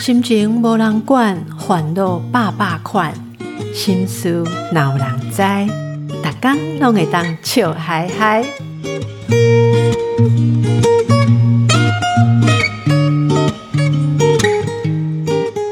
[0.00, 3.14] 心情无人管，烦恼百百款，
[3.72, 4.42] 心事
[4.72, 5.40] 闹人知，
[6.08, 8.44] 逐工拢会当笑嗨嗨。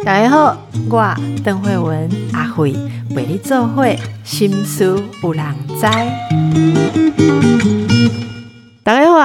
[0.04, 0.56] 大家好，
[0.88, 2.72] 我邓慧文阿慧
[3.12, 4.84] 陪你做会心事
[5.20, 5.45] 有人
[5.80, 5.84] 知。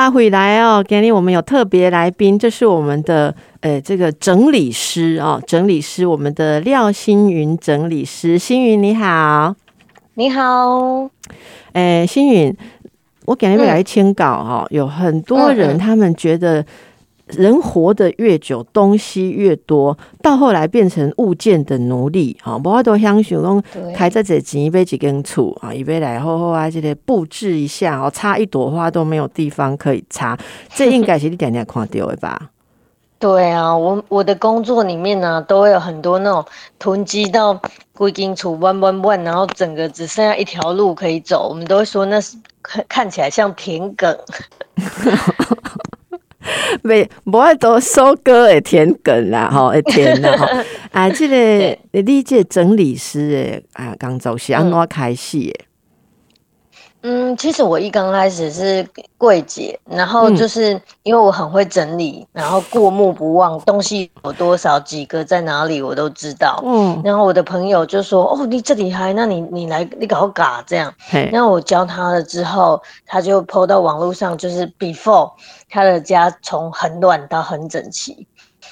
[0.10, 9.56] 大家好，阿慧来哦，今天我们有特别来宾，这是我们的呃这个整理师哦，整理师我们的廖星云整理师，星云你好，
[10.16, 11.08] 你好，
[11.74, 12.58] 诶，星云，
[13.26, 16.66] 我今天来签稿哦，有很多人他们觉得。
[17.30, 22.38] 人活得越久，东西越多，到后来变成物件的奴隶。
[22.44, 30.38] 啊，不过都想想讲，开在这几杯几根醋啊，一杯来后后啊，这里布置一下哦，插一朵花都没有地方可以插，
[30.74, 32.50] 这应该是你点点看到的吧？
[33.20, 36.46] 对啊，我我的工作里面呢，都会有很多那种
[36.80, 37.60] 囤积到
[37.94, 44.18] 归根处弯弯弯，然后整个只剩下一条路可以走，我们都会说那是看看起来像田埂。
[46.84, 50.46] 没，无爱多收割诶田埂啦， 吼，诶田啦，吼，
[50.92, 55.56] 啊，即个你这整理师诶，啊，工作是安怎开始诶？
[57.02, 58.86] 嗯，其实我一刚开始是
[59.18, 66.62] 柜姐，然后就是因为我很会整理，然后过目不忘，东西有多少几个在哪里我都知道。
[66.66, 70.94] 嗯，然后我的朋友就说：“哦，你这厉害，那你你来你搞嘎这样。”
[71.32, 75.32] 然后我教他了之后，他就 PO 到网络上，就是 before
[75.70, 78.28] 他的家从很乱到很整齐，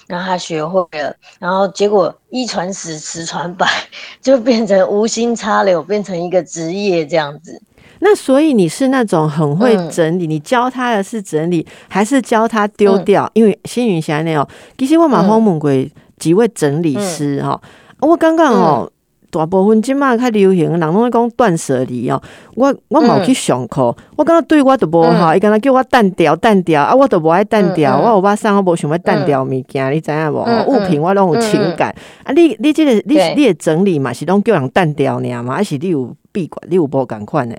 [0.06, 3.66] 然后他学会了，然后结果一传十，十传百，
[4.22, 7.62] 就变成无心插柳，变成一个职业这样子。
[8.00, 13.30] 那所以你是那种很会整理，你教他的是整理，还是教他丢掉？
[13.34, 15.72] 因为星云霞那哦，其实我马后问过
[16.18, 17.60] 几位整理师哈，
[18.00, 18.92] 我刚刚哦，
[19.30, 22.22] 大部分今嘛较流行，人拢讲断舍离哦。
[22.56, 30.44] 我我冇去上课，我感觉对我都无好，伊刚才叫我淡掉淡掉啊，我都无爱淡掉，我有把生我无想要淡掉物件，你知影无？
[30.68, 31.94] 物品我拢有情感。
[32.24, 37.56] 啊，你你这个你你的整理嘛是拢叫人单调呢嘛，还是你有闭关，你有无共款的？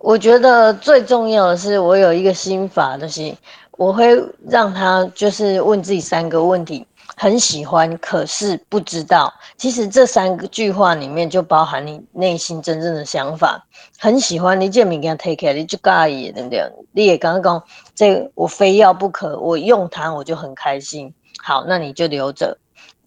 [0.00, 3.34] 我觉得最重要的是，我有一个心法，就是
[3.72, 4.18] 我会
[4.48, 9.30] 让他就是问自己三个问题：很喜欢，可是不知道。
[9.58, 13.62] 其实这三个句话里面就包含你内心真正的想法。
[13.98, 16.64] 很喜欢，你这物件 take care，你就介意，对不对？
[16.92, 21.12] 你也刚刚讲，这我非要不可，我用它我就很开心。
[21.42, 22.56] 好，那你就留着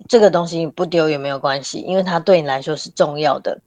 [0.07, 3.59] 这个东西，不丢也没有关系，因为它对你来说是重要的。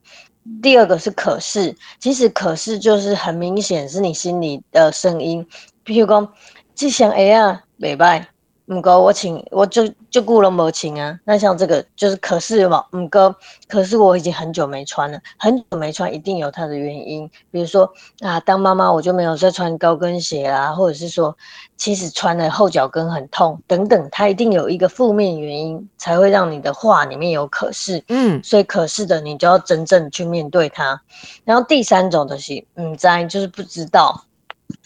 [0.61, 5.45] 第二个是可是，其实可是就是很明显是你心里的声音，
[5.85, 6.31] 譬如讲，
[6.75, 8.25] 这箱 A 啊，袂歹。
[8.67, 11.17] 唔过我请我就就雇了没请啊。
[11.23, 13.33] 那像这个就是可是嘛，唔过
[13.67, 17.29] 可是我已经很久没穿了，很久没穿一定有它的原因。
[17.49, 17.89] 比如说
[18.19, 21.35] 啊，当妈妈我就没有再穿高跟鞋啦，或者是说
[21.77, 28.03] 其实穿了后脚跟很痛等等，它一定有一个负面原因才会让你的话里面有可是。
[28.09, 31.01] 嗯，所以可是的你就要真正去面对它。
[31.45, 34.23] 然后第三种的是唔知，就是不知道。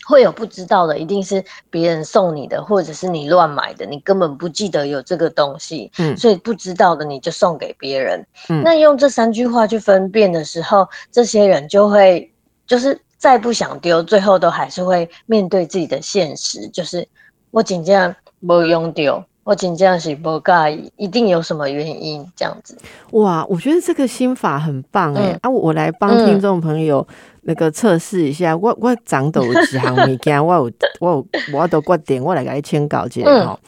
[0.06, 8.26] 会有不知道的，一定是别人送你的，或者是你乱买的，你根本不记得有这个东西，嗯，所以不知道的你就送给别人。
[8.50, 12.32] 嗯，那用这三句话去分辨的时候，这些人就会
[12.66, 17.08] 就是再不想丢，最后都还是会面对自己的现实，就是
[17.52, 18.14] 我仅这样
[18.46, 22.76] 不用丢，我仅这样是不介意，一定有什么原因这样子。
[23.12, 27.08] 哇，我觉得这个心法很棒哎，啊，我来帮听众朋友。
[27.44, 33.60] 那个测试一下，我我长到几项物件， 我有我有我都决定，我来给你签稿一下吼。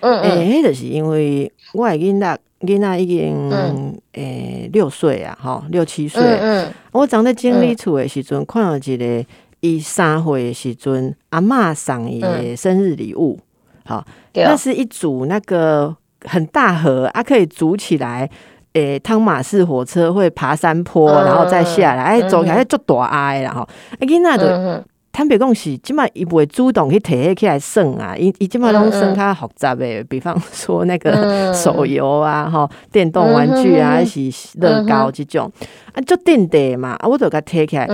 [0.00, 6.20] 嗯嗯，诶，迄就是因为我囡仔囡仔已经诶六岁啊，吼六七岁。
[6.22, 9.24] 嗯嗯，我长在整理处的时阵，看到一个
[9.60, 13.38] 伊三岁的时阵，阿嬷送伊的生日礼物，
[13.84, 14.04] 好，
[14.34, 18.28] 那是一组那个很大盒啊，可以组起来。
[18.74, 23.60] 诶，汤马士火车会爬山坡，然后再下来，哎，走起来就大哀啦吼。
[23.62, 23.68] 啊，
[24.00, 34.20] 囡仔就坦白讲是，即码伊不会主动去摕起来算啊，伊伊即码拢算较复杂诶，比方说那个手游啊，吼，电动玩具啊，还是
[34.58, 35.52] 乐高即种，
[35.92, 37.86] 啊，就定地嘛，啊，我就甲摕起来。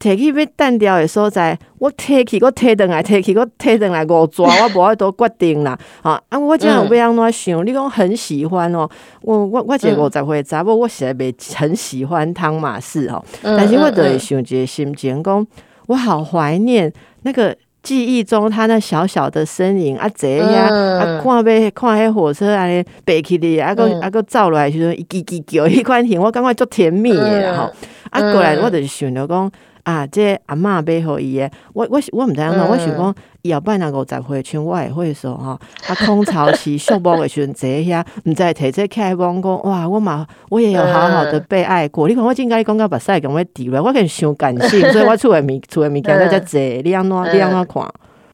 [0.00, 5.78] 摕去要单调的所在，我摕去，我摕转来，摕去，我摕转来五抓，我无法度决定啦。
[6.00, 7.66] 啊，啊，我这样要安怎想？
[7.66, 8.88] 你讲很喜欢哦，
[9.20, 13.22] 我我我这五十岁查某，我实在袂很喜欢汤马士哦。
[13.42, 15.46] 但是我就会想一个心情，讲
[15.86, 16.90] 我好怀念
[17.24, 20.62] 那个记忆中他那小小的身影啊，坐呀
[20.98, 27.70] 啊，看要看迄火车安尼爬起哩，啊个啊个走来时阵，一叽叽叫，迄款型我感觉足甜蜜的吼。
[28.08, 29.52] 啊过来我就想着讲。
[29.84, 30.06] 啊！
[30.06, 39.88] 这阿嬷买互伊诶，我我我毋知影喏，我想讲，以后摆若五十岁像我会会说吼，啊，空巢期寂寞诶时阵坐遐，毋知摕这起来讲讲，哇！
[39.88, 42.08] 我嘛我也有好好的被爱过。
[42.08, 47.88] 你看我今甲你讲到目屎咁要滴落，我更伤感性， 所以我厝诶物厝诶物件在遮坐，你安怎你安怎看？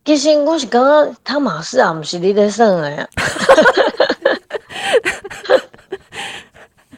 [0.05, 3.07] 其实我是感觉他马氏啊，毋是你咧算诶。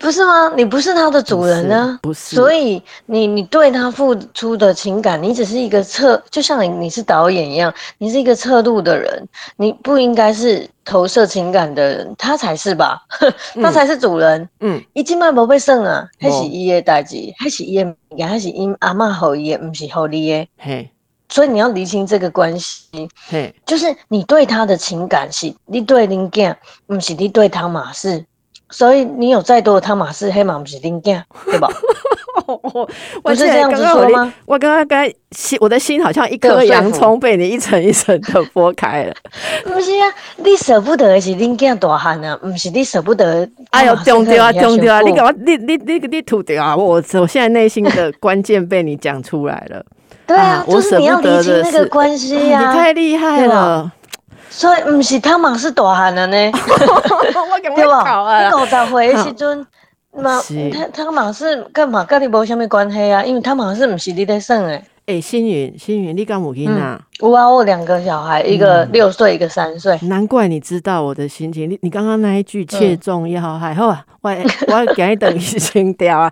[0.00, 0.52] 不是吗？
[0.56, 13.00] 你不是他的主人呢，不是，所以你你对他付出的情感，你只是一个侧，就像你你是导演一样，你是一个侧录的人，你不应该是投射情感的人，他才是吧？
[13.60, 14.48] 他才是主人。
[14.60, 17.94] 嗯，一进麦不被剩啊，还是伊的代志，还是伊的
[18.26, 20.48] 还是因阿妈好伊的，不是好你的。
[20.58, 20.90] 嘿，
[21.28, 23.08] 所以你要厘清这个关系。
[23.28, 26.56] 嘿，就是你对他的情感是，你对林健，
[26.86, 28.24] 不是你对汤马士。
[28.70, 31.68] 所以你有再多的汤马士黑马不是丁健，对吧？
[33.22, 34.32] 我是这样子说吗？
[34.46, 39.14] 我刚刚刚心，我的心好像一颗洋葱被你一层一层的剥开了。
[39.64, 43.46] 不是啊，你舍不得是丁健大汉啊，不是你舍不得。
[43.70, 45.00] 哎呦，中掉啊，中掉啊！
[45.02, 45.30] 你给我？
[45.44, 46.74] 你你你你吐掉啊！
[46.76, 49.84] 我我现在内心的关键被你讲出来了。
[50.26, 52.60] 对啊，就是你要理清那个关系呀！
[52.60, 53.92] 你太厉害了。
[54.50, 56.36] 所以唔是汤马是大汉了呢，
[57.74, 58.48] 对吧？
[58.48, 59.66] 你五十岁时阵，
[60.14, 60.40] 嘛
[60.72, 62.04] 汤汤马是干嘛？
[62.04, 63.22] 跟你无虾米关系啊？
[63.22, 64.82] 因为汤马是唔是你在生诶。
[65.06, 67.00] 诶，星云，星云，你敢有囡啊？
[67.20, 69.98] 有啊，我两个小孩，一个六岁，一个三岁。
[70.02, 71.70] 难怪你知道我的心情。
[71.70, 76.30] 你你刚刚那一句切重要，还 好啊，我我给你等一清掉啊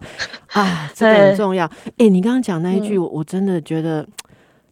[0.53, 1.67] 啊，这个很 重要。
[1.97, 4.07] 诶，你刚刚讲那一句，我真的觉得。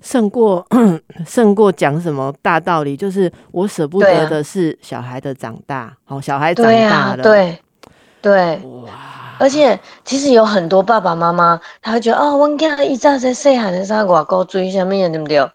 [0.05, 0.65] 胜过
[1.27, 7.59] 胜过讲什么大道理，就是我舍不得的是小孩的长大，好，小孩长大了，对
[8.21, 8.91] 对哇！
[9.39, 15.51] 而且其实有很多爸爸妈妈，他会觉得哦，我看一早在细汉的时候，外国追什么对不对？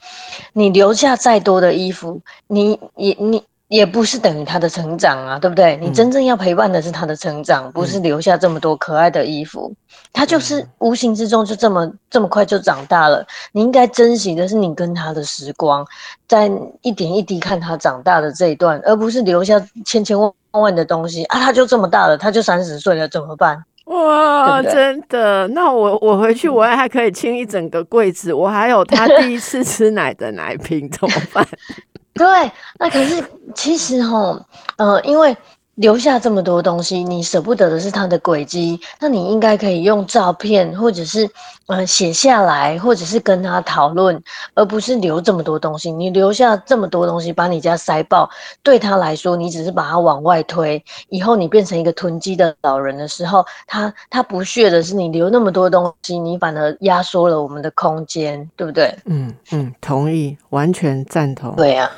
[0.53, 3.43] 你留下再多的衣服，你也你。
[3.69, 5.77] 也不是等于他的成长啊，对不对？
[5.77, 9.71] 你真正要陪伴的是他的成长，不是留下这么多可爱的衣服。
[10.11, 13.23] 他就是无形之中就这么这么快就长大了。
[13.51, 15.85] 你应该珍惜的是你跟他的时光，
[16.27, 16.51] 在
[16.81, 21.39] 一点一滴看他长大的这一段，而不是留下千千万万的东西啊！
[21.39, 23.63] 他就这么大了，他就三十岁了，怎么办？
[23.85, 25.47] 哇，真的？
[25.49, 31.45] 那我我回去我还可以清一整个柜子，我还有他第一次吃奶的奶瓶，怎么办？
[32.19, 33.23] 对，那可是
[33.55, 34.45] 其实哈，
[34.75, 35.35] 呃，因为
[35.75, 41.29] 留下这么多东西，你舍不得的是它的轨迹，那你应该可以用照片，或者是
[41.67, 44.21] 呃写下来，或者是跟他讨论，
[44.53, 45.89] 而不是留这么多东西。
[45.89, 48.29] 你留下这么多东西，把你家塞爆，
[48.61, 50.83] 对他来说，你只是把它往外推。
[51.07, 58.93] 以后你变成一个囤积的老人的时候，他他不屑的是你留那么多东西，你反而压缩了我们的空间，对不对？
[59.05, 61.55] 嗯嗯，同意，完全赞同。
[61.55, 61.89] 对呀。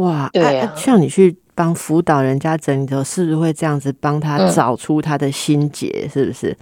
[0.00, 6.08] 哇，对像你去帮辅导人家整理的时候，是不是会这样子帮他找出他的心结？
[6.12, 6.56] 是不是？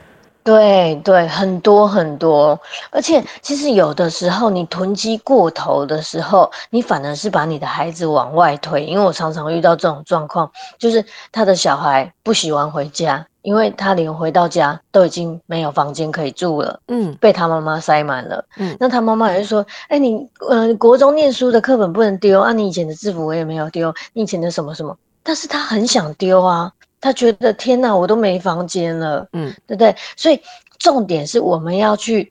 [0.44, 2.58] 对对，很多很多，
[2.90, 8.82] 而且其实有的时候你囤积过头的时候，你反而是把你的孩子往外推。
[8.86, 13.26] 因为我常常遇到这种状况，就是他的小孩不喜欢回家。
[13.48, 29.96] 因为他连回到家都已经没有房间可以住了，嗯，被他妈妈塞满了，嗯，那他妈妈也是说，哎，你呃国中念书的课本不能丢啊，你以前的制服我也没有丢，你以前的什么什么，但是他很想丢啊，他觉得天哪，我都没房间了，嗯，对不对？
[30.14, 30.38] 所以
[30.78, 32.30] 重点是我们要去，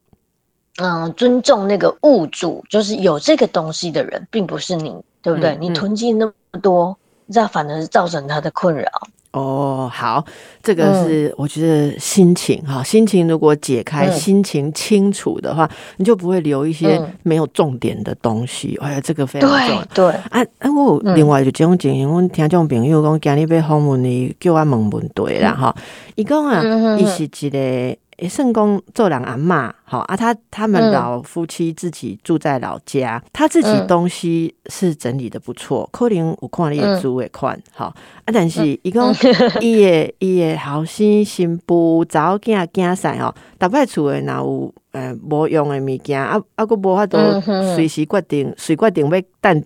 [0.80, 5.58] 嗯，尊重那个物主，就是有这个东西的人，并不是你，对不对？
[5.60, 6.32] 你囤积那么
[6.62, 6.96] 多，
[7.32, 8.88] 这反而是造成他的困扰。
[9.32, 10.24] 哦，好，
[10.64, 18.78] 这个是我觉得心情哈，心情如果解开，心情清楚的话，你就不会留一些没有重点的东西。
[18.82, 19.86] 哎呀，这个非常重要。
[19.94, 25.76] 对，啊啊，我另外就这种情形，我听这种朋友讲，今日被访问你，叫我问问题啦哈。
[26.16, 27.98] 伊讲啊，伊是一个。
[28.18, 39.14] 诶，圣公做人阿妈，好啊，他他们老夫妻自己住在老家，他自己东西是整理的不错，可能有看你也租的款，好啊，但是伊讲
[39.62, 47.18] 伊的伊的后生新妇早囝囝婿吼，大摆厝的，若有诶无用的物件，啊啊，佫无法度
[47.76, 49.62] 随时决定，随决定要单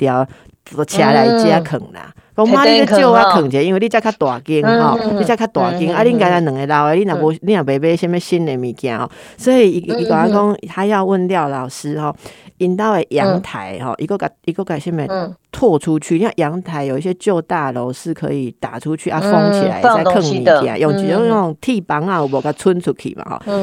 [0.65, 0.86] 调。
[0.86, 2.13] 车来遮扛啦。
[2.34, 12.15] 讲妈，你个少我啃者，因为你遮较大间吼，你遮较大间，啊，你家两个老诶，你若无你若买买什物新诶物件吼，所以伊伊讲讲，他要问廖老师吼，
[12.60, 22.41] 引到诶阳台吼，一个甲一个甲什物拓出去，因为阳台有一些旧大楼是可以打出去啊，封起来再扛物件，用用那种铁板啊，有无？
[22.41, 23.53] 甲伸出去嘛吼，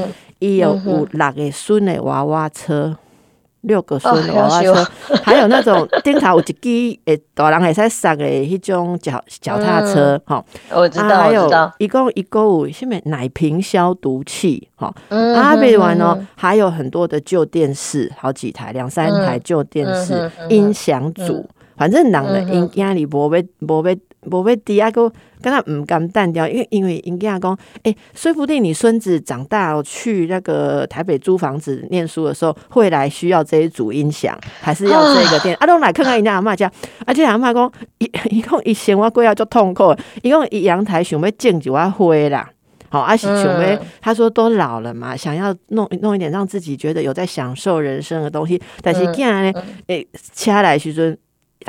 [0.41, 2.95] 伊有有六个孙诶娃娃车。
[3.63, 4.75] 六个孙娃娃车，
[5.23, 23.97] 还有那种顶头有一支诶，大人会使上诶，迄种脚脚踏车，哈，我知道，还有一共一共有什么奶瓶消毒器，哈，啊，别完哦，还有很多的旧电视，好几台，两三台旧电视，音响组，反正人的因家里无要无要。
[24.25, 25.11] 无要低啊，个
[25.41, 35.55] 跟他唔敢淡掉，因为因为因家讲，哎，说不定你孙子长大去那个台北租房子念书的时候，会来需要这一组音响，还是要这个电？
[35.63, 36.71] 啊，都来看看人家阿妈家，
[37.07, 42.51] 而且阿妈讲，一一共一生我过要就痛苦，一共一阳台想要种一啊花啦，
[42.89, 51.17] 好，阿是想要他说都老了嘛，想要弄弄一点让自己觉得有在享受人生的东西，但是竟然呢，诶，车来时阵。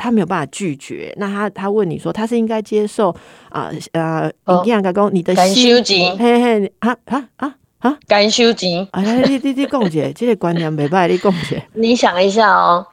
[0.00, 3.14] 他没有办法拒绝，那他他问你说，他是应该接受
[3.50, 4.30] 啊呃，
[4.64, 5.84] 一样个讲你的心，
[6.18, 12.86] 嘿嘿啊啊啊啊，感修钱，啊，你你你讲姐， 这个观念没办法，你讲姐，你想一下哦，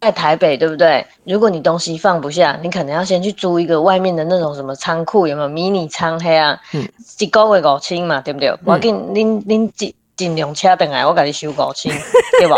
[0.00, 1.06] 在台北对不对？
[1.24, 6.18] 如果你东西放不下，你可能要先去租一个外面的那种什么仓库，有没有迷你仓？
[6.18, 6.88] 嘿啊，嗯，
[7.18, 8.52] 一个月五千嘛，对不对？
[8.64, 11.92] 我给恁恁尽尽量车等来，我给你收五千，
[12.40, 12.54] 对不？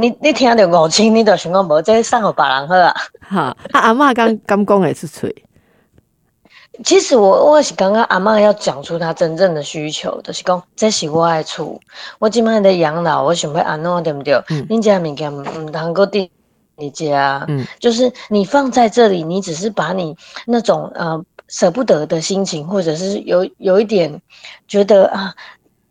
[0.00, 2.94] 你你听到五千，你就想讲无这送互别人好啊？
[3.20, 5.44] 哈，啊阿嬷刚刚讲的是吹。
[6.82, 11.78] 其实我我是刚刚阿嬷要讲出她真正的需求，就是讲这是我爱厝，
[12.18, 14.34] 我今摆在养老，我想要安怎对不对？
[14.48, 14.66] 嗯。
[14.68, 16.30] 恁家物件唔通够定
[16.76, 20.16] 你家，嗯，就是你放在这里，你只是把你
[20.46, 24.22] 那种呃舍不得的心情，或者是有有一点
[24.66, 25.34] 觉得啊，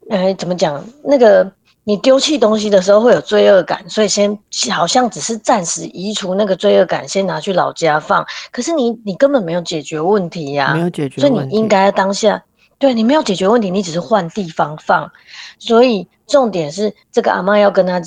[0.10, 1.52] 哎怎么讲那个。
[1.90, 4.38] 你丢弃东西的时候会有罪恶感，所以先
[4.70, 8.24] 好像只是暂时移除那个罪恶感，先拿去老家放。
[8.52, 12.44] 可是你你根本没有解决问题呀，没有解决，所以你应该当下
[12.78, 15.12] 对你没有解决问题，你只是换地方放。
[15.58, 18.00] 所以重点是这个阿妈要跟他。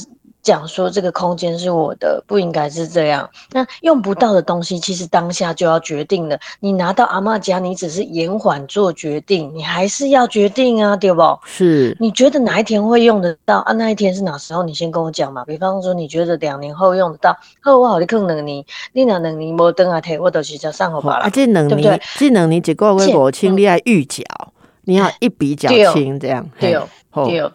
[0.43, 3.29] 讲说这个空间是我的，不应该是这样。
[3.53, 6.39] 那用不到的东西，其实当下就要决定了。
[6.61, 11.23] 你拿到阿妈家，你只是延缓做决定，你还是要决定啊，对不？
[11.45, 11.97] 是。
[12.01, 13.73] 你觉得哪一天会用得到啊？
[13.73, 14.63] 那一天是哪时候？
[14.65, 15.45] 你先跟我讲嘛。
[15.45, 21.25] 比方说，你觉得两年后用得到，好，我好你坑两年，你两两年无登啊提，我都是叫上好吧了。
[21.25, 24.25] 啊，这两年，这两年一个月五千，你要预缴，
[24.85, 26.45] 你要一笔缴清，这样。
[26.59, 26.73] 对。
[26.73, 26.81] 对，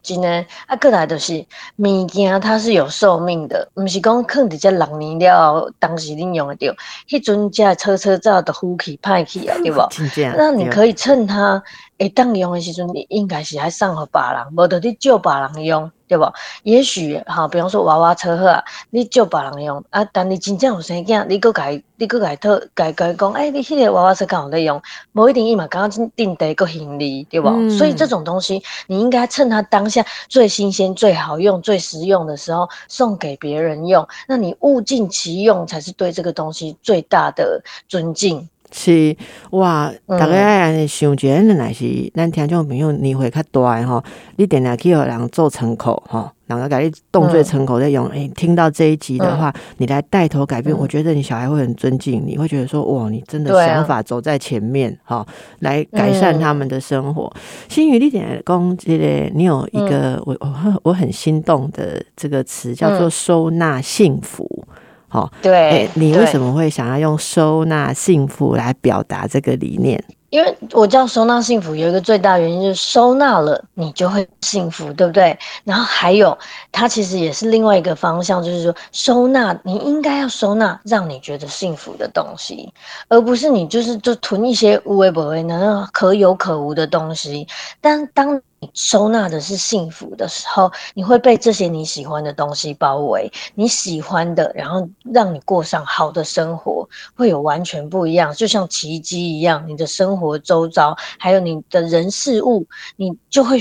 [0.04, 1.46] 真诶，啊，过来就是
[1.78, 6.76] 物件，它是有寿命的，毋是讲放伫遮六年了，当时恁用得着，
[7.10, 9.90] 迄阵遮车车照的呼气歹去啊，对无？
[10.38, 11.62] 那你可以趁它
[11.98, 15.92] 会当用的时阵，你应该是还送互别人，无得你借别人用。
[16.08, 16.34] 对无？
[16.64, 27.50] 也许哈，比方说娃娃车好啊，你借别人用啊，但你真正有生囝，你搁改，你搁改特改改讲，哎，你迄个娃娃车刚好在用，无一定伊嘛刚刚定得个行李，对不？
[27.70, 38.48] 所以这种东西，你应该趁它当下最新鲜、最好用、最实用的时候送给别人用，那你物尽其用才是对这个东西最大的尊敬。
[38.70, 39.16] 是
[39.52, 44.04] 哇，大家安尼想一下，乃是咱听众朋友年岁较大诶吼，
[44.36, 48.08] 你定定去互人做参考吼，人家甲你动作成口在用。
[48.10, 55.26] 诶，听到这一集的话，你来带头改变，我觉得你小孩会很尊敬你，会觉得说哇，你真的想法走在前面哈，
[55.60, 57.32] 来改善他们的生活。
[57.68, 64.66] 新宇，力点工这个，你有一个我我我很心动的这个词，叫做收纳幸福。
[65.10, 70.04] 好，对，你为什么会想要用收纳幸福来表达这个理念？
[70.30, 75.38] 因为我叫收纳幸福，有一个最大原因就是收纳了，你就会幸福，对不对？
[75.64, 76.38] 然后还有，
[76.72, 82.74] 它其实也是另外一个方向，就是说收纳，你应该要收纳让你觉得幸福的东西，
[83.08, 87.48] 而不是你就是就囤一些无微不微、能可有可无的东西。
[87.80, 88.42] 但当
[88.74, 99.64] 收纳的是幸福的时候，你会被这些你喜欢的东西包围，你喜欢的，然后让你过上好的生活，会有完全不一样，就像奇迹一样。
[99.68, 103.58] 你的生活周遭，还有你的人事物，你就会，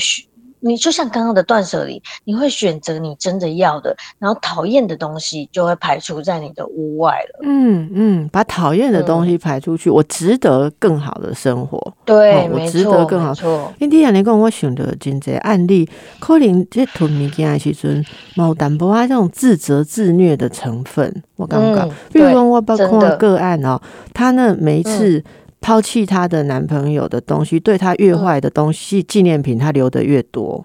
[0.66, 7.40] 你就像刚刚的断舍离，你会选择你真的要的，然后讨厌的东西就会排除在你的屋外了。
[7.42, 11.94] 嗯嗯，把讨厌的东西排出去，我值得更好的生活。
[12.04, 13.32] 对，我值得更好。
[13.78, 18.04] 因为你安尼讲，我想到真济案例，可能这囤物件的时阵，
[18.34, 21.22] 冇淡薄啊这种自责自虐的成分。
[21.36, 23.80] 我感觉，比如说我包括个案哦，
[24.12, 25.22] 他呢每一次
[25.66, 30.64] 抛弃她的男朋友的东西，对她越坏的东西纪念品，她留的越多。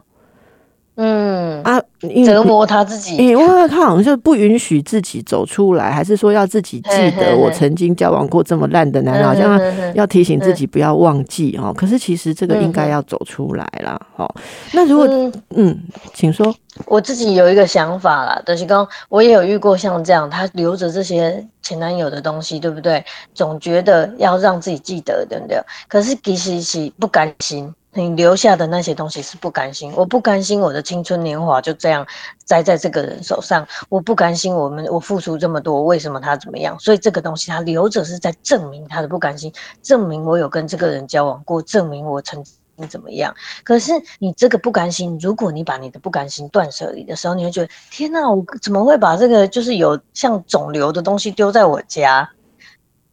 [0.95, 1.81] 嗯啊，
[2.25, 9.59] 折磨他自己，因为他好像就不允许自己走出来，还是说要自己记得我曾经交往过这么烂的男人，好像
[9.95, 11.73] 要提醒自己不要忘记哦。
[11.75, 14.29] 可是其实这个应该要走出来啦，哦。
[14.73, 15.07] 那如果
[15.55, 15.79] 嗯，
[16.13, 16.53] 请说，
[16.85, 23.03] 我自己有一个想法啦，德西刚，我也有遇过像这样，他留着这些前男友的东西，对不对？
[23.33, 25.57] 总觉得要让自己记得，对不对？
[25.87, 27.73] 可是其实是不甘心。
[27.93, 32.07] 你留下的那些东西是不甘心，我不甘心我的青春年华就这样
[32.45, 36.79] 栽在这个人手上，我不甘心我们我付出这么多，为什么他怎么样？
[36.79, 43.35] 所以这个东西他留着是在证明他的不甘心，证明我有跟这个人交往过，证明我曾经怎么样。
[43.65, 52.29] 可是你这个不甘心，如果你把你的不甘心断舍离的时候，你会觉得天哪，我怎么会把这个就是有像肿瘤的东西丢在我家？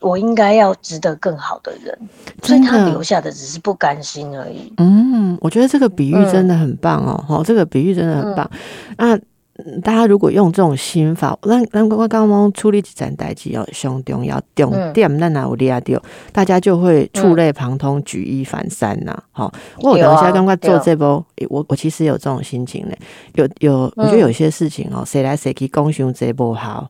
[0.00, 1.98] 我应该要值得更好的人，
[2.42, 4.72] 所以他留下的只是不甘心而已。
[4.76, 8.48] 嗯，我觉得这个比喻真的很棒哦，哈，这个比喻真的很棒。
[8.96, 9.18] 那
[9.82, 16.00] 大家如果用这种心法，那那我刚刚处理几件代志要胸重要重点，那哪有厉害掉，
[16.30, 19.20] 大家就会触类旁通，举一反三呐。
[19.32, 22.96] 好，我等一下刚刚做这波，我我其实有这种心情嘞，
[23.34, 26.88] 有有，我觉得有些事情哦，谁来谁去共享这波好。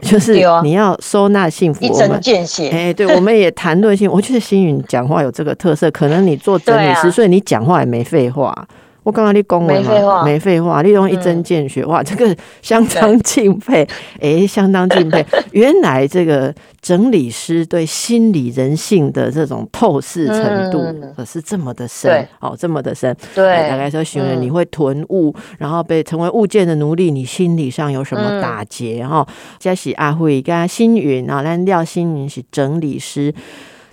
[0.00, 2.70] 就是你要收纳幸福，一针见血。
[2.70, 4.10] 哎，对，我们也谈论性。
[4.10, 8.66] 我觉得星云讲话有这个特色，可能你做整理师， 所以你讲话也没废话。
[9.02, 13.86] 我刚刚你恭维嘛，没废话，你用一针见血，哇， 这个相当敬佩，
[14.20, 15.24] 哎， 相当敬佩。
[15.50, 20.84] 原来这个整理师对心理人性的这种透视程度
[21.16, 23.16] 可是这么的深，哦，这么的深。
[23.34, 29.04] 对，大概说形容你会囤物，然后被成为物件的奴隶，你心理上有什么打结？
[29.04, 29.26] 哈，
[29.58, 33.34] 嘉喜阿慧跟星云啊，那廖星云是整理师，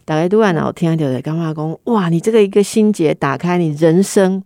[0.06, 4.44] 大概都然后听到的干妈公，哇，你这个一个心结打开，你人生。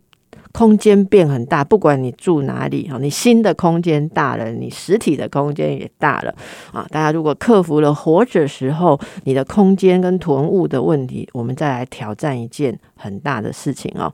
[0.53, 6.33] 空间变很大，不管你住哪里哈，你新的空间大了，你实体的空间也大了
[6.72, 6.86] 啊！
[6.91, 14.13] 大家如果克服了活着时候你的空间跟囤物的问题，我们再来挑战一件很大的事情哦。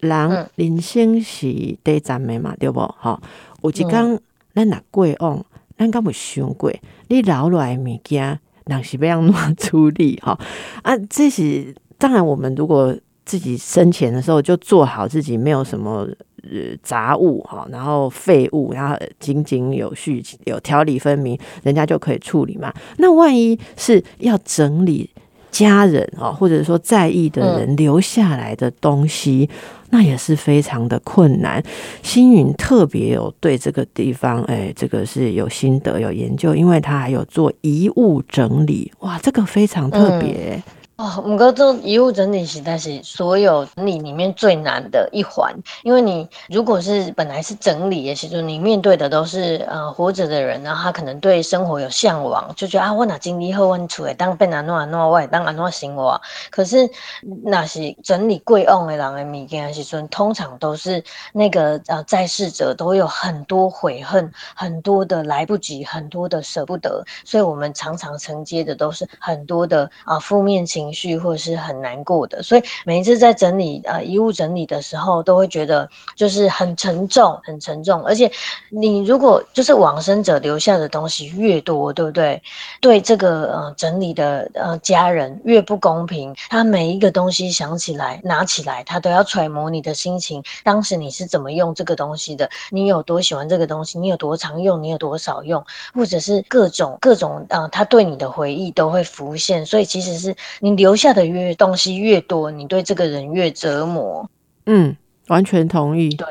[0.00, 2.80] 人人生是短暂的嘛，对不？
[2.80, 3.20] 哈，
[3.62, 4.20] 有一天
[4.52, 5.44] 咱哪过往，
[5.78, 6.72] 咱敢有想过，
[7.06, 10.16] 你留落来物件，人是要怎样处理？
[10.20, 10.36] 哈
[10.82, 12.96] 啊，这是当然，我们如果。
[13.28, 16.08] 自己生前的时候就做好自己，没有什么
[16.42, 22.72] 呃杂物哈，然后废物，然后井井有序，有条理分明，人家就可以处理嘛。
[22.96, 25.10] 那万一是要整理
[25.50, 29.46] 家人啊，或者说在意的人留下来的东西，
[29.90, 31.62] 那也是非常的困难。
[32.02, 40.62] 星云特别有对这个地方，哎，这个是有心得有研究，因为他还有做遗物整理，哇，这个非常特别。
[40.98, 56.20] 哦，五个做遗物整理实在是所有整理里面最难的一环，因为你如果是本来是整理的时候，你面对的都是呃活着的人，然后他可能对生活有向往，就觉得啊，我哪经历后我出来当变安怎安怎，我也当安怎生活。
[56.50, 56.90] 可是
[57.44, 61.00] 那是整理贵翁的人的物件时阵，通常都是
[61.32, 70.87] 那个呃在世者都有很多悔恨，很多的来不及，很多的舍不得，所以我们常常承接的都是很多的啊负面情。
[70.88, 78.02] 情绪或者是很难过的，所以每一次在整理呃遗物整理的时候，都会觉得就是很沉重，很沉重。
[78.04, 78.30] 而且
[78.70, 82.42] 你如果就是往生者留下的东西越多，对不对？
[82.80, 86.34] 对这个呃整理的呃家人越不公平。
[86.48, 92.48] 他每一个东西想起来拿起来，他都要揣摩你的心情，当时你是怎么用这个东西的？
[92.70, 93.98] 你有多喜欢这个东西？
[93.98, 94.82] 你有多常用？
[94.82, 95.62] 你有多少用？
[95.92, 99.66] 或者是各种各种呃，他对你的回忆都会浮现。
[99.66, 100.77] 所以其实是你。
[100.78, 104.30] 留下的越东西越多，你对这个人越折磨。
[104.64, 106.08] 嗯，完全同意。
[106.10, 106.26] 对，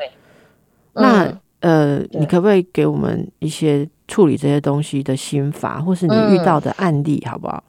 [0.94, 7.62] 那呃，你可不可以给我们一些处理这些东西的心法，或是你遇到的案例，好不好？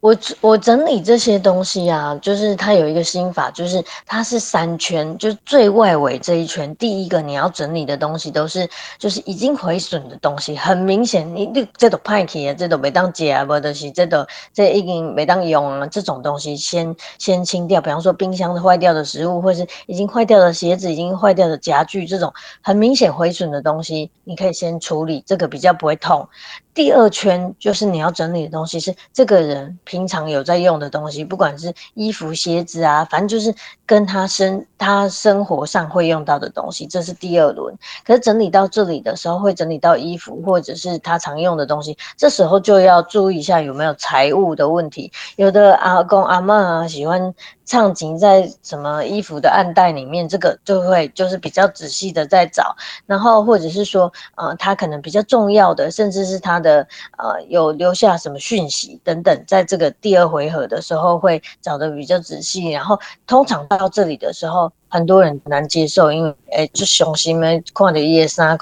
[0.00, 8.66] 我我整理这些东西啊，就是它有一个心法，就是它是三圈，就是最外围这一圈，第一个你要整理的东西都是
[8.98, 17.78] 就是已经毁损的东西，很明显，你你这都派去啊，这都没当借啊，不的是这都这已经没当用啊，这种东西先先清掉。
[17.78, 22.32] 比方说冰箱的坏掉的食物，或是已经坏掉的鞋子，已经坏掉的家具，这种
[22.62, 26.26] 很明显毁损的东西，你可以先处理，这个比较不会痛。
[26.72, 29.78] 第二圈就是你要整理的东西是这个人。
[29.84, 33.54] 平常有在用的东西，不管是衣服、鞋子啊，反正就是
[33.84, 37.76] 跟他生他生活上会用到的东西，这是第二轮。
[38.04, 45.12] 可是整理到这里的时候，会整理到衣服或者是他常用的东西，这时候就要注意一下有没有财务的问题。
[45.36, 47.32] 有的阿公阿妈啊喜欢。
[47.66, 52.74] 唱景在什么衣服的暗袋里面，这个就会就是比较仔细的在找，
[53.06, 56.84] 然后或者是说，呃，他可能比较重要的，甚至是他的
[57.16, 68.58] 呃有留下什么讯息等等，在这个第二回合的时候会找的比较仔细，然后通常到这里的时候，很多人难接受，因为诶，就雄心们看的夜三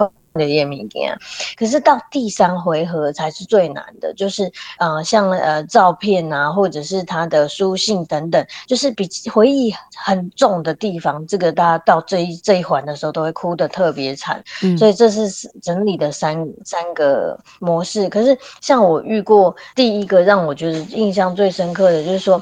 [1.57, 14.43] 可是到第三回合才是最难的，就是呃，像呃照片啊，或者是他的书信等等，就是比回忆很重的地方，这个大家到这一这一环的时候都会哭的特别惨，
[14.79, 15.29] 所以这是
[15.61, 18.09] 整理的三三个模式。
[18.09, 22.41] 可是像我遇过第一个让我觉得印象最深刻的就是说，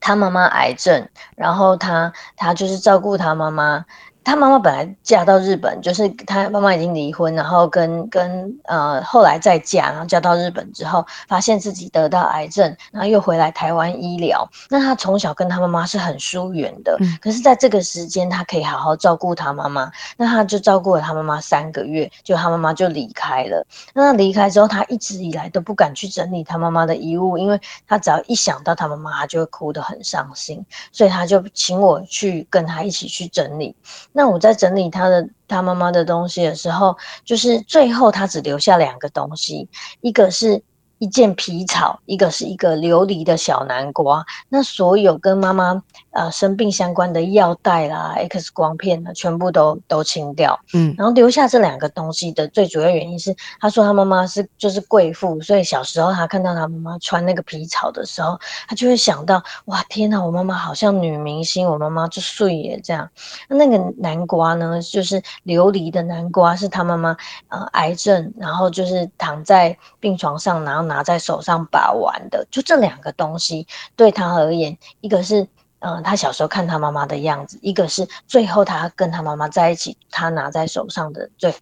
[0.00, 3.84] 他妈妈癌症，然后他他就是照顾他妈妈。
[4.28, 14.46] 他妈妈本来嫁到日本，就是他妈妈已经离婚，然后跟跟呃后来再嫁，然后嫁到日本之后，发现自己得到癌症，然后又回来台湾医疗。
[14.68, 19.90] 那他从小跟他妈妈是很疏远的，可是在这个时间，他可以好好照顾他妈妈。
[20.18, 23.66] 那他就照顾了他妈妈三个月，就他妈妈就离开了。
[23.94, 30.62] 那他离开之后，他一直以来都不敢去整理他妈妈的遗物，因为他只要一想到他妈妈，他就会哭得很伤心，
[30.92, 33.74] 所以他就请我去跟他一起去整理。
[34.18, 39.68] 那我在整理他的他妈妈的东西的时候，就是最后他只留下两个东西，
[40.00, 40.60] 一个是。
[40.98, 44.24] 一件皮草，一个是一个琉璃的小南瓜。
[44.48, 45.80] 那所有跟妈妈
[46.10, 50.58] 呃生病相关的药袋啦、X 光片呢，全部都都清掉。
[50.74, 63.08] 嗯，然后留下这两个东西的最主要原因是，他说他妈妈是就是贵妇，所以小时候他看到他妈妈穿那个皮草的时候，他就会想到哇天哪，我妈妈好像女明星，我妈妈就睡耶这样。
[63.48, 67.16] 那那个南瓜呢，就是琉璃的南瓜，是他妈妈
[67.48, 70.87] 呃癌症，然后就是躺在病床上，然后。
[70.88, 75.46] 拿在手上把玩的，就这两个东西对他而言，一个是
[75.80, 81.54] 嗯，他小时候看他妈妈的样子，一个是最后他跟他妈妈在一起，他拿在手上的最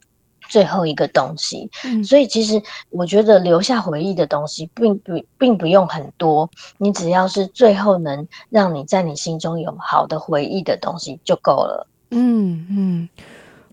[0.49, 1.71] 最后一个东西。
[2.03, 11.87] 所以其实我觉得留下回忆的东西，并不并不用很多，你只要是最后能让你在你心中有好的回忆的东西就够了。
[12.11, 13.09] 嗯嗯。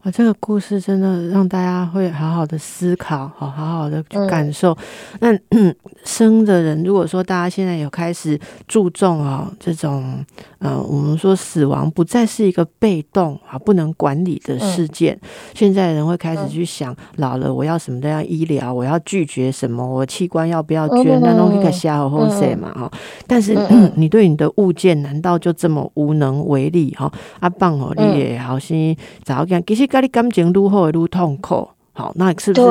[0.03, 4.77] 啊，这个故事真的让大家会好好的思考，好好好的去感受。
[5.21, 5.29] 那
[6.03, 8.37] 生的人，如果说大家现在有开始
[8.67, 10.21] 注重啊，这种
[10.59, 15.17] 呃，我们说死亡不再是一个被动啊不能管理的事件，
[15.53, 22.91] 现在人会开始去想，老了我要什么都要医疗，我要拒绝什么，我器官要不要捐，那东西可下好后塞嘛哈。
[23.25, 23.55] 但是
[23.95, 27.09] 你对你的物件难道就这么无能为力哈？
[27.39, 29.87] 阿棒哦，你也好心早讲，其实。
[29.93, 32.67] 家里感情愈好愈痛苦，好，那是不是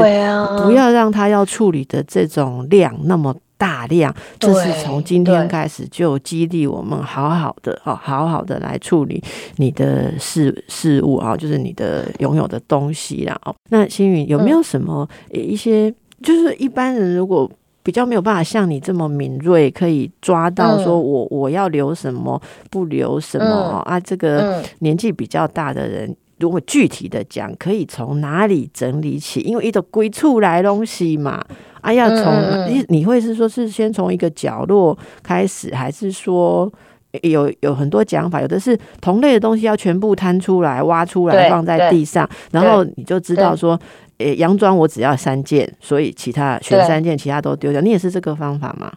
[0.64, 4.12] 不要让他要处理的这种量那么大量？
[4.40, 9.22] 这是从今天开始就激励我们好好的哦，好好的来处理
[9.58, 13.40] 你的事事物啊，就是你的拥有的东西啦。
[13.44, 17.48] 哦，那星云有没有什么一些，就是一般人如果
[17.84, 24.00] 比较没有办法像你这么敏锐，可以抓到说我我要留什么，不留什么啊？
[24.00, 26.16] 这个年纪比较大的人。
[26.42, 29.40] 如果具体的讲，可以从哪里整理起？
[29.42, 31.40] 因为一个归处来东西嘛，
[31.80, 36.70] 啊，要从你你会是说是先从一个角落开始，还是说
[37.22, 38.40] 有有很多讲法？
[38.40, 43.78] 有的是同类的东西要全部摊出来、挖出来放在地上，然后你就知道说，
[44.18, 47.80] 诶，洋装我只要三件，所以其他选三件，其他都丢掉。
[47.80, 48.92] 你也是这个方法吗？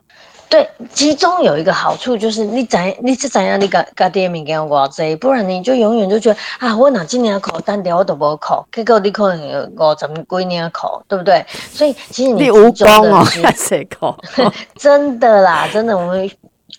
[0.49, 11.45] 对，集中有一个好处就是你怎你是怎样你个个店面给我这，不然你就永远就觉得啊，我哪今年考单掉我都不考，结果你可能有五十几年考，对不对？
[11.71, 14.17] 所以其实你集中的谁考？
[14.77, 16.29] 真的啦，真的我们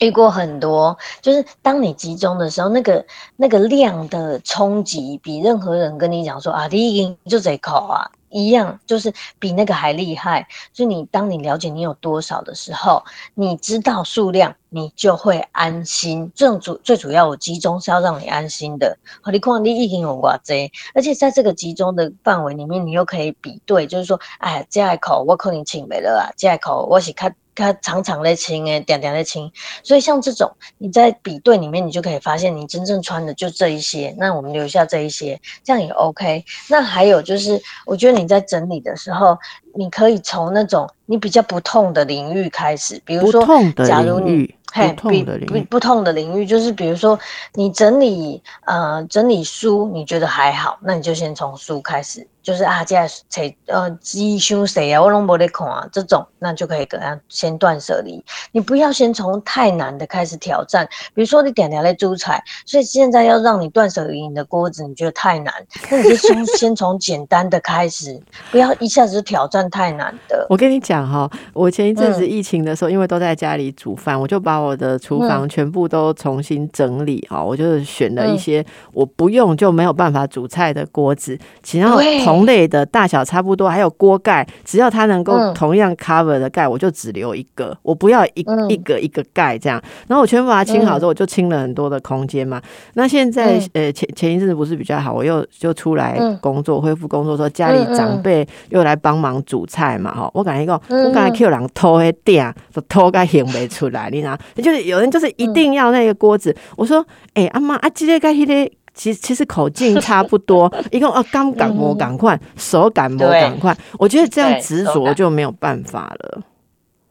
[0.01, 3.05] 遇过很多，就是当你集中的时候，那个
[3.37, 8.09] 那个量的冲击，比任何人跟你讲说啊，第一就得考啊。
[8.31, 10.47] 一样，就是比那个还厉害。
[10.73, 16.31] 就你当你了解你有多少的时候，你知道数量，你就会安心。
[16.35, 18.97] 这种主最主要，我集中是要让你安心的。
[19.21, 27.35] 好，你看你已经有哇这，而且在这个集中的范围里面，你又可以比对，就是说，哎，这一口我可能请没了啊，这一口我是看。
[27.59, 29.51] 它长长的轻诶，点点的轻，
[29.83, 34.15] 所以像这种你在比对里面，你就可以发现你真正穿的就这一些。
[34.19, 36.45] 那我们留下这一些，这样也 OK。
[36.69, 39.39] 那还有就是，我觉得你在整理的时候，
[39.77, 43.47] 你可以从那种你比较不痛的领域开始，比如不说，
[43.87, 47.19] 假如你不比痛的领域，不不痛的领域，就是比如说
[47.55, 58.23] 你整理呃整理书，你觉得还好，那你就先从书开始，就是啊，这样谁呃鸡胸谁啊，我拢没得看啊，这种那就可以跟他先断舍离。
[58.53, 65.53] 你不要先从太难的开始挑战，比如说你点点来煮菜，所以现在要让你断舍离你的锅子，你觉得太难，
[65.91, 70.47] 那你就先 先从简单的开始，不要一下子挑战太难的。
[70.49, 78.39] 我跟你讲哈，我前一阵子嗯疫情的时候，因为都在家里煮饭，我就把我的厨房全部都重新整理哈，我就是选了一嗯。
[78.39, 82.25] 些我不用就没有办法煮菜的锅子，其然后对。
[82.25, 85.53] 同类的大小差不多，还有锅盖，只要它能够嗯。
[85.55, 88.69] 同样 cover 的盖，我就只留一个，我不要一、嗯。
[88.71, 89.81] 一个一个盖这样。
[90.09, 92.61] 然后我全部把它清好之后，我就清了很多的空间嘛。
[92.95, 93.71] 那现在、嗯。
[93.75, 96.39] 呃前前一阵子不是比较好，我又就出来嗯。
[96.41, 104.37] 工作，恢复工作说家里长辈又来帮忙煮菜嘛，哈、我感觉讲，嗯我刚才 Q 人偷黑店，就偷个行不出来，你知道？
[104.63, 108.71] 就是有人就是一定要那个锅子，我说，哎、阿妈啊，今天该今天。
[108.97, 116.43] 其实其实口径差不多， 一共啊，刚感磨赶快，手感磨赶快，我觉得这样对执着就没有办法了。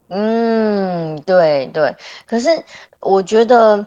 [0.08, 2.50] 嗯，对对，可是
[3.02, 3.86] 我觉得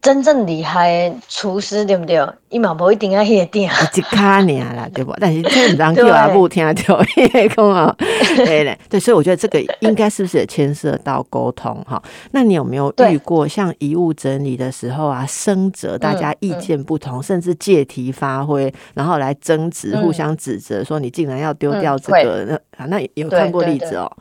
[0.00, 2.20] 真正厉害的厨师对不对？
[2.50, 4.42] 伊嘛无一定要迄个店，一卡尔
[4.76, 5.12] 啦，对不？
[5.18, 7.96] 但是这唔让叫阿母听到，因为讲啊，
[8.36, 12.00] 对嘞，对，所以我觉得这个应该是不是也牵涉到沟通哈？
[12.30, 22.44] 那你有没有遇过像遗物整理的时候啊，生者大家意见不同，甚至借题发挥，然后来争执、嗯互相指责，说你竟然要丢嗯掉这个？
[22.44, 24.12] 那啊，那有对看过例子哦？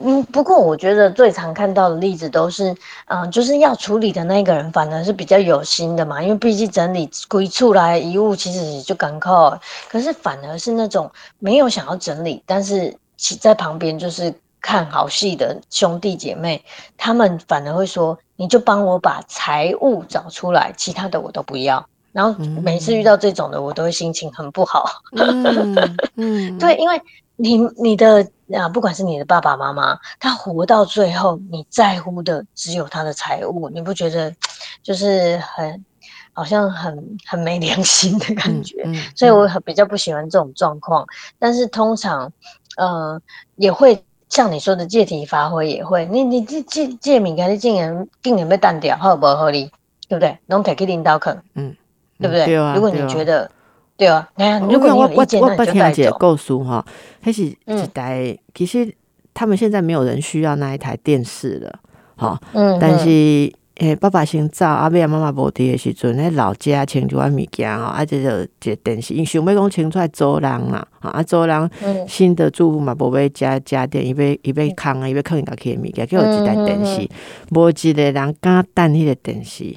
[0.00, 2.74] 嗯，不过我觉得最常看到的例子都是，
[3.06, 9.58] 嗯、就是要处理的那个人反而是比较有心的嘛，因为毕竟整理归出来遗物其实也就赶靠，
[9.88, 16.62] 可是反而是那种没有想要整理，但是其在旁边就是看好戏的兄弟姐妹，
[16.96, 21.84] 他们反而会说，你就帮我把财物找出来，其他的我都不要。
[22.12, 24.88] 然后每次遇到这种的，我都会心情很不好。
[25.12, 27.00] 嗯嗯， 对，因为
[27.36, 34.34] 你你的啊，不管是你的爸爸妈妈，他活到最后，你在乎的只有他的财物，你不觉得
[34.82, 35.84] 就是很
[36.32, 38.82] 好像很很没良心的感觉？
[38.84, 41.04] 嗯，嗯所以我很比较不喜欢这种状况。
[41.38, 42.32] 但是通常，
[42.76, 43.20] 呃，
[43.56, 49.70] 也会像你说的借题发挥，也会你你这借借物件，你竟然竟然被淡掉，好不合理，
[50.08, 50.38] 对不对？
[50.46, 51.76] 拢摕去领导坑，嗯
[52.18, 52.46] 对不对？
[52.46, 53.50] 对啊，如果你觉得。
[53.98, 54.26] 对啊，
[54.70, 56.02] 如果你我我我不听那你就带走。
[56.02, 56.86] 一个故事哈，
[57.20, 58.94] 还是一嗯台，其实
[59.34, 61.78] 他们现在没有人需要那一台电视了，
[62.16, 72.08] 哈，嗯，但嗯是诶、爸爸先走，阿爸阿妈妈无伫的时阵，迄老家清一寡物件吼，啊，这就一个电视，因想要讲清出来租人啦，啊，租人嗯。
[72.08, 77.08] 新的住户嘛，无要加家电，伊要伊要空啊，伊要放家己的物件，叫有一台电视，
[77.50, 79.74] 无一个人敢等迄个电视。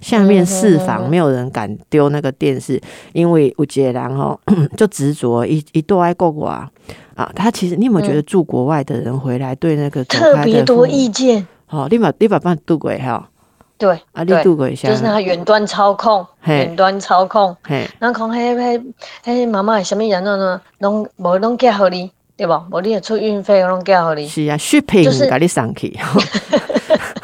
[0.00, 2.80] 下面四房没有人敢丢那个电视，
[3.12, 4.38] 因为有一个人吼
[4.76, 6.68] 就执着一一度爱国外
[7.14, 13.28] 啊，他其实你有没有觉得住国外的人回来对那个特别多意见，吼，你把你把办度过哈，
[13.78, 18.82] 对啊，你对，度过一下就，是他远端操控，远端操控，嘿，然后讲迄迄
[19.24, 20.60] 迄妈妈什么人呢？
[20.78, 22.66] 拢无拢寄互你，对无？
[22.70, 24.28] 无你也出运费，我拢寄互你。
[24.28, 25.98] 是啊，shipping 就是给你上去，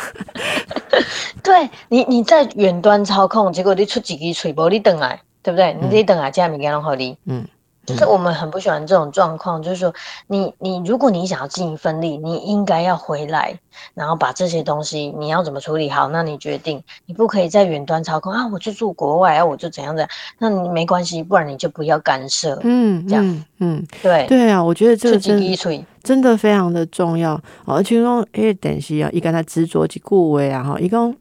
[1.43, 5.73] 对你你在远端操控，结果你出几支锤波你等来，对不对？
[5.81, 7.17] 嗯你等来这物件拢互你。
[7.25, 7.47] 嗯，
[7.85, 9.93] 就是我们很不喜欢这种状况，就是说
[10.29, 13.59] 你你如果你想要尽一份力，你应该要回来，
[13.95, 15.91] 然后把这些东西你要怎么处理？
[15.91, 31.15] 好，那你决定，你不可以在远端操控啊，我就住国外啊，我就怎样怎样，那你没关系，不然你就不要干涉，嗯这样嗯嗯，对，对啊，我觉得这出个真真的非常的重要，哦而且讲迄个电视啊，伊敢若执着一句话啊，吼，伊讲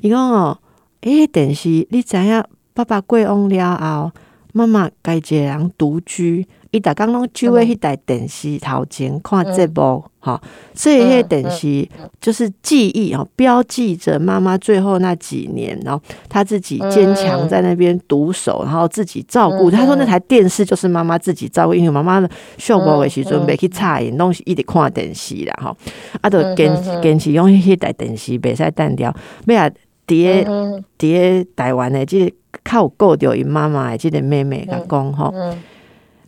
[0.00, 0.58] 伊讲哦，
[1.00, 2.44] 迄个电视你知影，
[2.74, 4.10] 爸爸过往了后，
[4.52, 10.40] 妈妈家一个人独居，伊逐工拢就喺迄台电视头前看节目，吼、
[10.74, 11.88] 所以迄个电视
[12.20, 19.70] 就是记忆哦，标记着妈妈最后那几年，然后她自己坚强在那边独守，然后自己照顾。
[19.70, 25.76] 嗯她说那台电视就是妈妈自己照顾，因为妈妈秀无的时阵嗯袂去插因，拢是一直看电视啦，吼。
[26.20, 29.14] 啊，就嗯坚坚持用迄台电视袂使单掉，
[29.46, 29.70] 尾啊，
[30.12, 32.32] 伫诶嗯伫诶台湾的即个
[32.64, 35.58] 较有顾着伊妈妈的即个妹妹甲讲吼，嗯。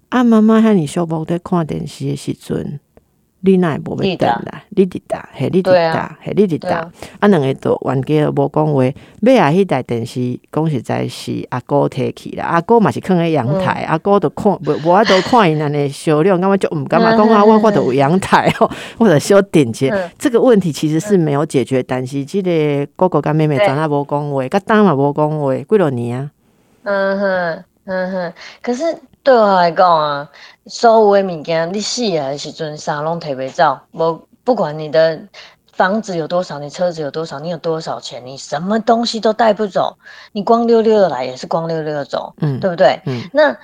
[0.08, 2.78] 啊妈妈遐尼小无在看电视的时阵，
[3.46, 8.82] 你那无要等啦，你伫搭，嘿，你伫搭，嘿，你伫搭，啊，两个都冤家无讲话。
[9.20, 26.30] 尾啊，迄台电视讲实在是阿哥摕去啦，阿哥嘛是囥喺阳台，阿哥都看无无法度看因安尼销量，感觉就毋敢嘛讲啊，我我都有阳台哦， 或者小点击，这个问题其实是没有解决，但是即个哥哥甲妹妹怎啊无讲话，甲当嘛无讲话，几落年啊？
[26.84, 28.84] 嗯哼，嗯哼，可是
[29.24, 30.30] 对我来讲啊。
[30.66, 33.80] 所有的物件，你死的时阵，啥拢摕袂走。
[33.90, 35.20] 无不管你的
[35.72, 39.98] 房子有多少，你车子有多少，你有多少钱，你什么东西都带不走。
[40.32, 43.00] 你光溜溜的来，也是光溜溜的走，嗯，对不对？
[43.06, 43.56] 嗯，那。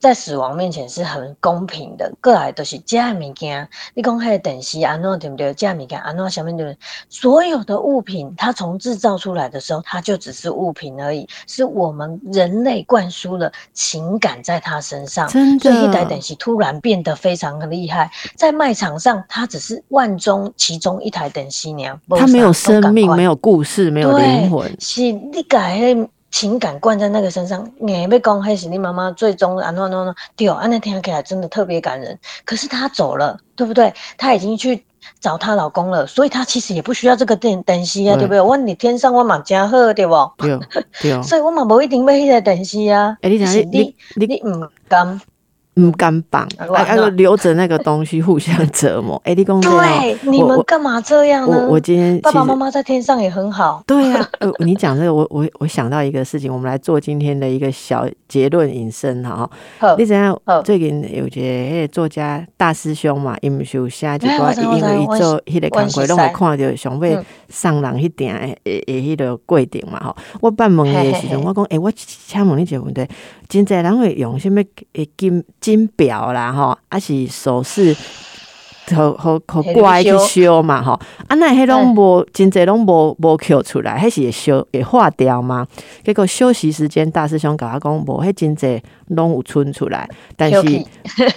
[0.00, 3.68] 在死亡面前是很公平的，过来都是加物件。
[3.94, 5.54] 你讲迄个电视安诺对不对？
[5.54, 6.76] 加物件安诺下面的
[7.08, 15.28] 所有的物品，它从制造出来的时候，它就只是物品而已，是我们人类灌输了情感在它身上。
[15.28, 24.74] 真的，所以一台等息突然变得非常的厉害，在卖场上，它只是万中其中一台等息娘，它没有生命，没有故事，没有灵魂。
[24.80, 25.80] 是你改。
[26.30, 32.18] 情感灌在那个身上，你被公开是你妈妈最终啊，no no no，对哦，啊那听起来真的特别感人。
[32.44, 33.92] 可是她走了，对不对？
[34.16, 34.84] 她已经去
[35.20, 38.40] 找她老公了，所以她其实也不需要这个电灯息啊，对不对？
[38.40, 40.30] 我你天上我嘛加贺，对不？
[40.36, 40.58] 对
[41.00, 43.16] 对， 所以我嘛不一定要迄个灯息啊。
[43.22, 45.20] 哎，你讲你你你唔甘。
[45.78, 49.20] 唔敢绑，还要留着那个东西互相折磨。
[49.24, 51.56] 哎，你公对，你们干嘛这样呢？
[51.66, 53.82] 我我今天爸爸妈妈在天上也很好。
[53.86, 59.48] 对呀， 呃，你讲这个，我我我想到一个事情，我们来做今天的一个小结论引申哈。
[59.96, 60.36] 你怎样？
[60.64, 70.16] 最近有一个作家大师兄嘛，因受写一个，因为伊做迄个工作，拢会看到上尾上人迄点诶诶迄个规定嘛吼。
[70.40, 73.06] 我办问的时阵，我讲，诶，我请问你一个问题。
[73.48, 74.56] 真侪人会用什物
[74.92, 77.96] 诶金金表啦，吼，还是首饰，
[78.88, 80.62] 互互互乖去烧。
[80.62, 80.92] 嘛，吼，
[81.26, 85.66] 啊那迄拢无真侪拢无无扣出来，迄是会烧会化掉嘛？
[86.04, 90.62] 结果休息时间，大师兄甲我讲，无迄真侪拢有存出来，但是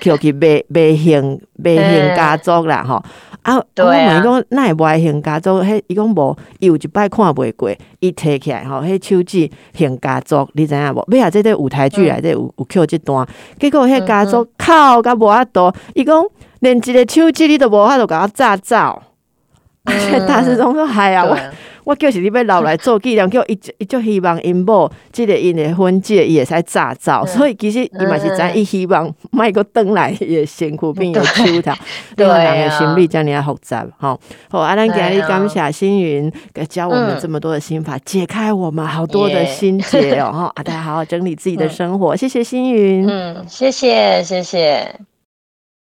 [0.03, 0.31] 扣去。
[0.33, 3.01] 卖卖行卖行家族啦，吼。
[3.43, 3.55] 啊！
[3.55, 5.61] 我问伊讲，那会无爱行家族？
[5.63, 11.03] 迄伊讲无，伊有一摆看袂过，伊摕起来吼，迄手指型家族，你知影无？
[11.07, 13.27] 尾下即个舞台剧内底有有扣即段，
[13.59, 16.23] 结果迄家族靠，甲无法度，伊讲
[16.59, 19.01] 连一个手指你都无法度甲我炸走。
[20.27, 21.35] 大师兄说：“哎呀，我。”
[21.83, 31.71] 我叫是你要留来做纪念，叫伊伊就希望因某即个因的婚戒伊会使炸造，所以其实伊嘛是知伊希望卖个灯来也辛苦并有出头，
[32.15, 34.19] 对 个人的心理这样复杂吼。
[34.49, 36.31] 好，阿兰今日感谢星云
[36.69, 40.31] 教我们这么多的心法，解开我们好多的心结哦。
[40.31, 43.07] 哈，大家好好整理自己的生活，谢谢星云。
[43.09, 45.10] 嗯，谢谢谢谢。